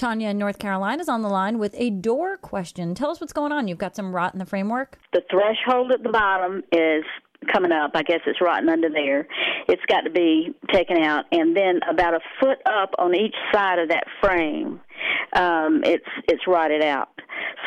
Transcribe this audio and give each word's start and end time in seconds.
Tanya 0.00 0.30
in 0.30 0.38
North 0.38 0.58
Carolina 0.58 1.02
is 1.02 1.10
on 1.10 1.20
the 1.20 1.28
line 1.28 1.58
with 1.58 1.74
a 1.76 1.90
door 1.90 2.38
question. 2.38 2.94
Tell 2.94 3.10
us 3.10 3.20
what's 3.20 3.34
going 3.34 3.52
on. 3.52 3.68
You've 3.68 3.76
got 3.76 3.94
some 3.94 4.14
rot 4.14 4.32
in 4.32 4.38
the 4.38 4.46
framework? 4.46 4.98
The 5.12 5.20
threshold 5.30 5.92
at 5.92 6.02
the 6.02 6.08
bottom 6.08 6.62
is 6.72 7.04
coming 7.52 7.70
up. 7.70 7.90
I 7.94 8.02
guess 8.02 8.20
it's 8.26 8.40
rotten 8.40 8.70
under 8.70 8.88
there. 8.88 9.28
It's 9.68 9.82
got 9.88 10.00
to 10.02 10.10
be 10.10 10.54
taken 10.72 10.96
out, 11.02 11.26
and 11.32 11.54
then 11.54 11.80
about 11.88 12.14
a 12.14 12.20
foot 12.40 12.58
up 12.64 12.94
on 12.98 13.14
each 13.14 13.34
side 13.52 13.78
of 13.78 13.90
that 13.90 14.04
frame, 14.22 14.80
um, 15.34 15.82
it's 15.84 16.08
it's 16.28 16.46
rotted 16.46 16.82
out. 16.82 17.10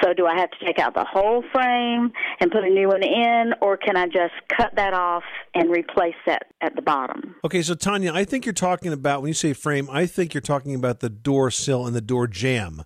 So 0.03 0.13
do 0.13 0.25
I 0.25 0.35
have 0.37 0.49
to 0.51 0.65
take 0.65 0.79
out 0.79 0.93
the 0.95 1.05
whole 1.05 1.43
frame 1.53 2.11
and 2.41 2.51
put 2.51 2.63
a 2.63 2.69
new 2.69 2.89
one 2.89 3.03
in, 3.03 3.53
or 3.61 3.77
can 3.77 3.95
I 3.95 4.05
just 4.07 4.33
cut 4.55 4.75
that 4.75 4.93
off 4.93 5.23
and 5.53 5.69
replace 5.71 6.15
that 6.25 6.47
at 6.61 6.75
the 6.75 6.81
bottom? 6.81 7.35
Okay, 7.45 7.61
so 7.61 7.73
Tanya, 7.73 8.11
I 8.13 8.25
think 8.25 8.45
you're 8.45 8.53
talking 8.53 8.91
about 8.91 9.21
when 9.21 9.29
you 9.29 9.33
say 9.33 9.53
frame, 9.53 9.87
I 9.89 10.05
think 10.05 10.33
you're 10.33 10.41
talking 10.41 10.75
about 10.75 10.99
the 10.99 11.09
door 11.09 11.51
sill 11.51 11.87
and 11.87 11.95
the 11.95 12.01
door 12.01 12.27
jamb. 12.27 12.83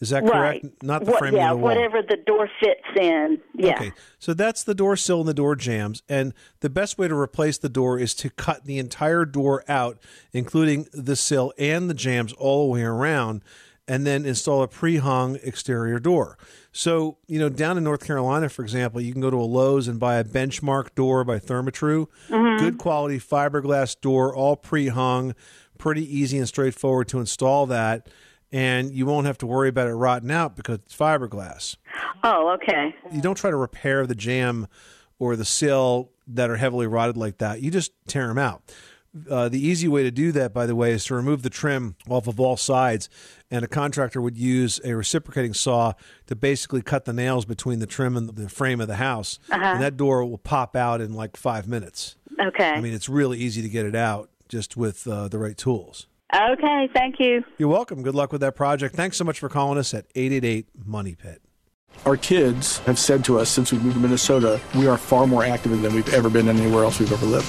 Is 0.00 0.10
that 0.10 0.22
correct? 0.26 0.64
Right. 0.64 0.82
Not 0.82 1.04
the 1.04 1.10
What- 1.10 1.18
frame 1.18 1.34
yeah, 1.34 1.50
of 1.50 1.58
the 1.58 1.62
wall. 1.62 1.74
whatever 1.74 2.00
the 2.02 2.16
door 2.16 2.48
fits 2.58 2.80
in. 2.98 3.38
Yeah. 3.54 3.74
Okay, 3.74 3.92
so 4.18 4.32
that's 4.34 4.62
the 4.64 4.74
door 4.74 4.96
sill 4.96 5.20
and 5.20 5.28
the 5.28 5.34
door 5.34 5.54
jambs. 5.56 6.02
And 6.08 6.32
the 6.60 6.70
best 6.70 6.96
way 6.98 7.06
to 7.06 7.14
replace 7.14 7.58
the 7.58 7.68
door 7.68 7.98
is 7.98 8.14
to 8.16 8.30
cut 8.30 8.64
the 8.64 8.78
entire 8.78 9.24
door 9.26 9.62
out, 9.68 9.98
including 10.32 10.86
the 10.94 11.16
sill 11.16 11.52
and 11.58 11.88
the 11.90 11.94
jambs 11.94 12.32
all 12.34 12.66
the 12.66 12.72
way 12.72 12.82
around, 12.82 13.42
and 13.90 14.06
then 14.06 14.24
install 14.24 14.62
a 14.62 14.68
pre 14.68 14.98
hung 14.98 15.36
exterior 15.42 15.98
door. 15.98 16.38
So, 16.70 17.18
you 17.26 17.40
know, 17.40 17.48
down 17.48 17.76
in 17.76 17.82
North 17.82 18.06
Carolina, 18.06 18.48
for 18.48 18.62
example, 18.62 19.00
you 19.00 19.10
can 19.10 19.20
go 19.20 19.30
to 19.30 19.36
a 19.36 19.42
Lowe's 19.42 19.88
and 19.88 19.98
buy 19.98 20.14
a 20.14 20.24
benchmark 20.24 20.94
door 20.94 21.24
by 21.24 21.40
Therma-Tru. 21.40 22.06
Mhm. 22.28 22.58
Good 22.60 22.78
quality 22.78 23.18
fiberglass 23.18 24.00
door, 24.00 24.32
all 24.32 24.54
pre 24.54 24.86
hung, 24.88 25.34
pretty 25.76 26.04
easy 26.18 26.38
and 26.38 26.46
straightforward 26.46 27.08
to 27.08 27.18
install 27.18 27.66
that. 27.66 28.08
And 28.52 28.92
you 28.92 29.06
won't 29.06 29.26
have 29.26 29.38
to 29.38 29.46
worry 29.46 29.68
about 29.68 29.88
it 29.88 29.94
rotting 29.94 30.30
out 30.30 30.54
because 30.54 30.76
it's 30.84 30.96
fiberglass 30.96 31.76
Oh, 32.22 32.50
okay. 32.54 32.94
you 33.12 33.20
don't 33.20 33.36
try 33.36 33.50
to 33.50 33.56
repair 33.56 34.06
the 34.06 34.14
jamb 34.14 34.68
or 35.18 35.34
the 35.34 35.44
sill 35.44 36.10
that 36.28 36.48
are 36.48 36.56
heavily 36.56 36.86
rotted 36.86 37.16
like 37.16 37.38
that. 37.38 37.60
You 37.60 37.70
just 37.72 37.90
tear 38.06 38.28
them 38.28 38.38
out. 38.38 38.62
Uh, 39.28 39.48
the 39.48 39.58
easy 39.64 39.88
way 39.88 40.04
to 40.04 40.10
do 40.10 40.30
that, 40.32 40.52
by 40.54 40.66
the 40.66 40.76
way, 40.76 40.92
is 40.92 41.04
to 41.06 41.14
remove 41.14 41.42
the 41.42 41.50
trim 41.50 41.96
off 42.08 42.28
of 42.28 42.38
all 42.38 42.56
sides, 42.56 43.08
and 43.50 43.64
a 43.64 43.68
contractor 43.68 44.20
would 44.20 44.36
use 44.36 44.80
a 44.84 44.94
reciprocating 44.94 45.52
saw 45.52 45.92
to 46.26 46.36
basically 46.36 46.80
cut 46.80 47.06
the 47.06 47.12
nails 47.12 47.44
between 47.44 47.80
the 47.80 47.86
trim 47.86 48.16
and 48.16 48.28
the 48.36 48.48
frame 48.48 48.80
of 48.80 48.86
the 48.86 48.96
house, 48.96 49.38
Uh-huh. 49.50 49.64
and 49.64 49.82
that 49.82 49.96
door 49.96 50.24
will 50.24 50.38
pop 50.38 50.76
out 50.76 51.00
in 51.00 51.12
like 51.12 51.36
five 51.36 51.66
minutes. 51.66 52.16
Okay. 52.40 52.68
I 52.70 52.80
mean, 52.80 52.92
it's 52.94 53.08
really 53.08 53.38
easy 53.38 53.62
to 53.62 53.68
get 53.68 53.84
it 53.84 53.96
out 53.96 54.30
just 54.48 54.76
with 54.76 55.06
uh, 55.08 55.26
the 55.28 55.38
right 55.38 55.56
tools. 55.56 56.06
Okay. 56.32 56.88
Thank 56.94 57.16
you. 57.18 57.42
You're 57.58 57.68
welcome. 57.68 58.02
Good 58.04 58.14
luck 58.14 58.30
with 58.30 58.40
that 58.42 58.54
project. 58.54 58.94
Thanks 58.94 59.16
so 59.16 59.24
much 59.24 59.40
for 59.40 59.48
calling 59.48 59.76
us 59.78 59.92
at 59.92 60.06
888 60.14 60.66
Money 60.86 61.16
Pit. 61.16 61.42
Our 62.06 62.16
kids 62.16 62.78
have 62.80 62.98
said 63.00 63.24
to 63.24 63.40
us 63.40 63.50
since 63.50 63.72
we 63.72 63.78
moved 63.80 63.96
to 63.96 64.00
Minnesota, 64.00 64.60
we 64.76 64.86
are 64.86 64.96
far 64.96 65.26
more 65.26 65.42
active 65.44 65.82
than 65.82 65.92
we've 65.92 66.14
ever 66.14 66.30
been 66.30 66.48
anywhere 66.48 66.84
else 66.84 67.00
we've 67.00 67.12
ever 67.12 67.26
lived. 67.26 67.48